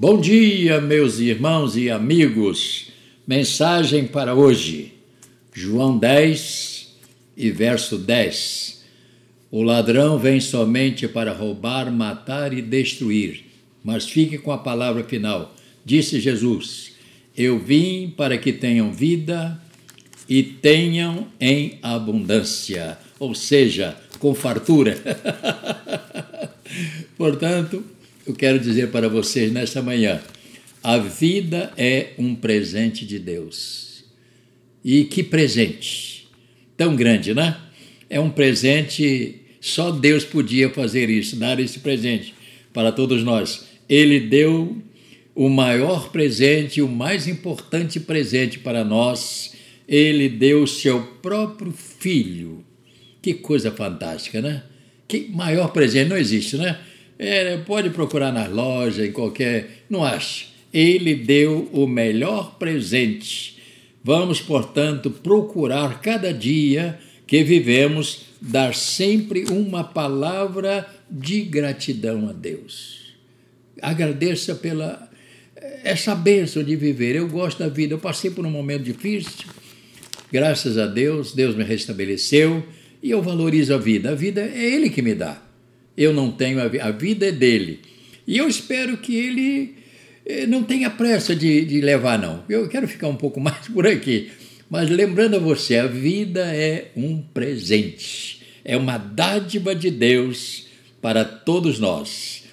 Bom 0.00 0.20
dia, 0.20 0.80
meus 0.80 1.18
irmãos 1.18 1.76
e 1.76 1.90
amigos. 1.90 2.86
Mensagem 3.26 4.06
para 4.06 4.32
hoje. 4.32 4.92
João 5.52 5.98
10 5.98 6.94
e 7.36 7.50
verso 7.50 7.98
10. 7.98 8.84
O 9.50 9.60
ladrão 9.60 10.16
vem 10.16 10.38
somente 10.38 11.08
para 11.08 11.32
roubar, 11.32 11.90
matar 11.90 12.52
e 12.52 12.62
destruir. 12.62 13.46
Mas 13.82 14.08
fique 14.08 14.38
com 14.38 14.52
a 14.52 14.58
palavra 14.58 15.02
final. 15.02 15.52
Disse 15.84 16.20
Jesus: 16.20 16.92
Eu 17.36 17.58
vim 17.58 18.14
para 18.16 18.38
que 18.38 18.52
tenham 18.52 18.92
vida 18.92 19.60
e 20.28 20.44
tenham 20.44 21.26
em 21.40 21.76
abundância, 21.82 22.96
ou 23.18 23.34
seja, 23.34 23.96
com 24.20 24.32
fartura. 24.32 24.96
Portanto, 27.18 27.97
eu 28.28 28.34
quero 28.34 28.58
dizer 28.58 28.90
para 28.90 29.08
vocês 29.08 29.50
nesta 29.50 29.80
manhã: 29.80 30.20
a 30.82 30.98
vida 30.98 31.72
é 31.76 32.08
um 32.18 32.34
presente 32.34 33.06
de 33.06 33.18
Deus. 33.18 34.04
E 34.84 35.04
que 35.04 35.22
presente! 35.22 36.28
Tão 36.76 36.94
grande, 36.94 37.34
né? 37.34 37.56
É 38.08 38.20
um 38.20 38.30
presente, 38.30 39.36
só 39.60 39.90
Deus 39.90 40.24
podia 40.24 40.70
fazer 40.70 41.10
isso, 41.10 41.36
dar 41.36 41.58
esse 41.58 41.80
presente 41.80 42.34
para 42.72 42.92
todos 42.92 43.24
nós. 43.24 43.66
Ele 43.88 44.20
deu 44.20 44.76
o 45.34 45.48
maior 45.48 46.10
presente, 46.10 46.82
o 46.82 46.88
mais 46.88 47.26
importante 47.26 47.98
presente 47.98 48.58
para 48.58 48.84
nós. 48.84 49.54
Ele 49.88 50.28
deu 50.28 50.62
o 50.62 50.68
seu 50.68 51.02
próprio 51.22 51.72
filho. 51.72 52.64
Que 53.22 53.34
coisa 53.34 53.70
fantástica, 53.70 54.40
né? 54.40 54.62
Que 55.08 55.28
maior 55.30 55.68
presente 55.68 56.10
não 56.10 56.16
existe, 56.16 56.56
né? 56.56 56.78
É, 57.18 57.56
pode 57.56 57.90
procurar 57.90 58.32
nas 58.32 58.48
lojas, 58.48 59.04
em 59.04 59.10
qualquer. 59.10 59.84
Não 59.90 60.04
acha. 60.04 60.46
Ele 60.72 61.16
deu 61.16 61.68
o 61.72 61.86
melhor 61.86 62.56
presente. 62.58 63.58
Vamos, 64.04 64.40
portanto, 64.40 65.10
procurar 65.10 66.00
cada 66.00 66.32
dia 66.32 66.98
que 67.26 67.42
vivemos 67.42 68.26
dar 68.40 68.74
sempre 68.74 69.44
uma 69.50 69.82
palavra 69.82 70.86
de 71.10 71.42
gratidão 71.42 72.28
a 72.28 72.32
Deus. 72.32 73.14
Agradeça 73.82 74.54
pela 74.54 75.08
essa 75.82 76.14
bênção 76.14 76.62
de 76.62 76.76
viver. 76.76 77.16
Eu 77.16 77.28
gosto 77.28 77.58
da 77.58 77.68
vida. 77.68 77.94
Eu 77.94 77.98
passei 77.98 78.30
por 78.30 78.46
um 78.46 78.50
momento 78.50 78.84
difícil. 78.84 79.48
Graças 80.30 80.78
a 80.78 80.86
Deus, 80.86 81.32
Deus 81.32 81.56
me 81.56 81.64
restabeleceu 81.64 82.62
e 83.02 83.10
eu 83.10 83.20
valorizo 83.20 83.74
a 83.74 83.78
vida. 83.78 84.10
A 84.10 84.14
vida 84.14 84.40
é 84.42 84.74
Ele 84.74 84.88
que 84.88 85.02
me 85.02 85.14
dá 85.14 85.47
eu 85.98 86.12
não 86.12 86.30
tenho 86.30 86.60
a, 86.60 86.86
a 86.86 86.90
vida 86.92 87.26
é 87.26 87.32
dele. 87.32 87.80
E 88.24 88.38
eu 88.38 88.46
espero 88.46 88.96
que 88.98 89.16
ele 89.16 89.74
eh, 90.24 90.46
não 90.46 90.62
tenha 90.62 90.88
pressa 90.88 91.34
de, 91.34 91.64
de 91.64 91.80
levar, 91.80 92.16
não. 92.16 92.44
Eu 92.48 92.68
quero 92.68 92.86
ficar 92.86 93.08
um 93.08 93.16
pouco 93.16 93.40
mais 93.40 93.66
por 93.66 93.84
aqui. 93.84 94.30
Mas 94.70 94.88
lembrando 94.88 95.34
a 95.34 95.40
você, 95.40 95.76
a 95.76 95.88
vida 95.88 96.54
é 96.54 96.92
um 96.94 97.20
presente, 97.20 98.42
é 98.64 98.76
uma 98.76 98.98
dádiva 98.98 99.74
de 99.74 99.90
Deus 99.90 100.66
para 101.00 101.24
todos 101.24 101.80
nós. 101.80 102.44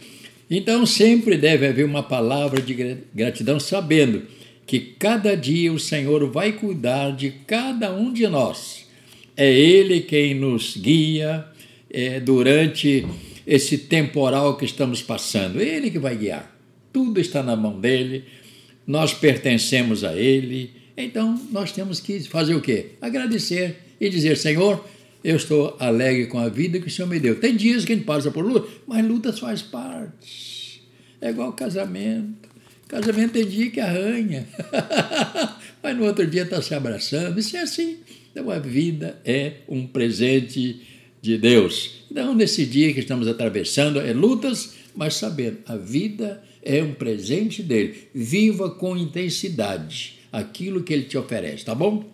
Então 0.50 0.86
sempre 0.86 1.38
deve 1.38 1.68
haver 1.68 1.86
uma 1.86 2.02
palavra 2.02 2.62
de 2.62 2.98
gratidão, 3.14 3.60
sabendo 3.60 4.24
que 4.66 4.80
cada 4.80 5.36
dia 5.36 5.72
o 5.72 5.80
Senhor 5.80 6.26
vai 6.32 6.54
cuidar 6.54 7.12
de 7.12 7.32
cada 7.46 7.94
um 7.94 8.12
de 8.12 8.26
nós. 8.28 8.88
É 9.36 9.52
Ele 9.52 10.00
quem 10.00 10.34
nos 10.34 10.78
guia 10.78 11.46
é, 11.92 12.20
durante 12.20 13.06
esse 13.46 13.78
temporal 13.78 14.58
que 14.58 14.66
estamos 14.66 15.02
passando. 15.02 15.62
Ele 15.62 15.92
que 15.92 16.00
vai 16.00 16.16
guiar. 16.16 16.56
Tudo 16.92 17.20
está 17.20 17.44
na 17.44 17.56
mão 17.56 17.80
dele, 17.80 18.24
nós 18.88 19.14
pertencemos 19.14 20.04
a 20.04 20.16
ele. 20.16 20.72
Então, 20.98 21.40
nós 21.52 21.72
temos 21.72 22.00
que 22.00 22.22
fazer 22.22 22.56
o 22.56 22.62
quê? 22.62 22.92
Agradecer 23.02 23.78
e 24.00 24.10
dizer: 24.10 24.38
Senhor, 24.38 24.84
eu 25.24 25.36
estou 25.36 25.76
alegre 25.80 26.28
com 26.28 26.40
a 26.40 26.48
vida 26.48 26.80
que 26.80 26.88
o 26.88 26.92
Senhor 26.92 27.08
me 27.08 27.20
deu. 27.20 27.40
Tem 27.40 27.56
dias 27.56 27.84
que 27.84 27.92
a 27.92 27.96
gente 27.96 28.06
passa 28.06 28.32
por 28.32 28.46
luta, 28.46 28.68
mas 28.88 29.06
lutas 29.06 29.40
faz 29.40 29.62
parte. 29.62 30.84
É 31.20 31.30
igual 31.30 31.52
casamento. 31.54 32.46
Casamento 32.88 33.32
tem 33.32 33.48
dia 33.48 33.72
que 33.72 33.80
arranha, 33.80 34.48
mas 35.82 35.98
no 35.98 36.06
outro 36.06 36.28
dia 36.28 36.44
está 36.44 36.62
se 36.62 36.76
abraçando. 36.76 37.40
Isso 37.40 37.58
é 37.58 37.62
assim. 37.62 37.98
Então, 38.32 38.50
a 38.52 38.60
vida 38.60 39.20
é 39.26 39.54
um 39.68 39.88
presente 39.88 40.82
de 41.22 41.38
Deus. 41.38 42.05
Então, 42.16 42.34
nesse 42.34 42.66
dia 42.66 42.94
que 42.94 43.02
estamos 43.02 43.28
atravessando, 43.28 44.00
é 44.00 44.14
lutas, 44.14 44.76
mas 44.96 45.16
sabendo, 45.16 45.58
a 45.66 45.76
vida 45.76 46.42
é 46.64 46.82
um 46.82 46.94
presente 46.94 47.62
dele. 47.62 48.08
Viva 48.16 48.70
com 48.70 48.96
intensidade 48.96 50.20
aquilo 50.32 50.82
que 50.82 50.94
ele 50.94 51.04
te 51.04 51.18
oferece, 51.18 51.66
tá 51.66 51.76
bom? 51.76 52.10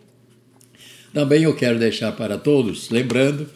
Também 1.13 1.43
eu 1.43 1.55
quero 1.55 1.77
deixar 1.77 2.13
para 2.13 2.35
todos, 2.39 2.89
lembrando 2.89 3.47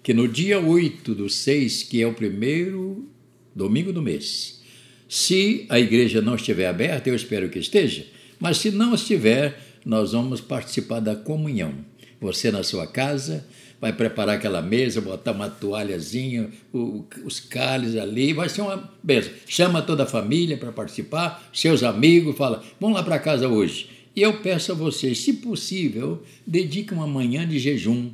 que 0.00 0.14
no 0.14 0.28
dia 0.28 0.60
8 0.60 1.16
do 1.16 1.28
6, 1.28 1.82
que 1.82 2.00
é 2.00 2.06
o 2.06 2.14
primeiro 2.14 3.04
domingo 3.52 3.92
do 3.92 4.00
mês, 4.00 4.62
se 5.08 5.66
a 5.68 5.80
igreja 5.80 6.22
não 6.22 6.36
estiver 6.36 6.68
aberta, 6.68 7.08
eu 7.08 7.16
espero 7.16 7.48
que 7.48 7.58
esteja, 7.58 8.06
mas 8.38 8.58
se 8.58 8.70
não 8.70 8.94
estiver, 8.94 9.60
nós 9.84 10.12
vamos 10.12 10.40
participar 10.40 11.00
da 11.00 11.16
comunhão. 11.16 11.74
Você 12.20 12.52
na 12.52 12.62
sua 12.62 12.86
casa, 12.86 13.44
vai 13.80 13.92
preparar 13.92 14.36
aquela 14.36 14.60
mesa, 14.60 15.00
botar 15.00 15.32
uma 15.32 15.48
toalhazinha, 15.48 16.50
o, 16.72 17.04
os 17.24 17.40
cálices 17.40 17.96
ali, 17.96 18.32
vai 18.32 18.48
ser 18.48 18.62
uma 18.62 18.90
beleza. 19.02 19.30
Chama 19.46 19.82
toda 19.82 20.02
a 20.02 20.06
família 20.06 20.56
para 20.56 20.72
participar, 20.72 21.48
seus 21.52 21.82
amigos, 21.82 22.36
fala, 22.36 22.62
vamos 22.80 22.96
lá 22.96 23.02
para 23.02 23.18
casa 23.18 23.48
hoje. 23.48 23.90
E 24.14 24.22
eu 24.22 24.40
peço 24.40 24.72
a 24.72 24.74
vocês, 24.74 25.20
se 25.20 25.34
possível, 25.34 26.22
dedique 26.46 26.92
uma 26.92 27.06
manhã 27.06 27.46
de 27.46 27.58
jejum 27.58 28.10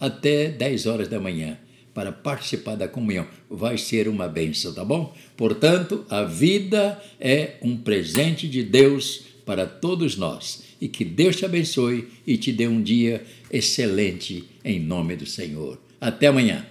até 0.00 0.48
10 0.48 0.86
horas 0.86 1.08
da 1.08 1.20
manhã 1.20 1.58
para 1.92 2.10
participar 2.10 2.74
da 2.74 2.88
comunhão. 2.88 3.26
Vai 3.50 3.76
ser 3.76 4.08
uma 4.08 4.26
bênção, 4.26 4.72
tá 4.72 4.84
bom? 4.84 5.14
Portanto, 5.36 6.06
a 6.08 6.24
vida 6.24 7.00
é 7.20 7.56
um 7.60 7.76
presente 7.76 8.48
de 8.48 8.62
Deus 8.62 9.24
para 9.44 9.66
todos 9.66 10.16
nós. 10.16 10.62
E 10.80 10.88
que 10.88 11.04
Deus 11.04 11.36
te 11.36 11.44
abençoe 11.44 12.08
e 12.26 12.36
te 12.36 12.52
dê 12.52 12.66
um 12.66 12.82
dia 12.82 13.24
excelente 13.50 14.44
em 14.64 14.80
nome 14.80 15.16
do 15.16 15.26
Senhor. 15.26 15.78
Até 16.00 16.26
amanhã. 16.26 16.66